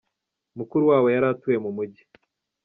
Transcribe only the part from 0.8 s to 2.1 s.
wabo yari atuye mu mujyi.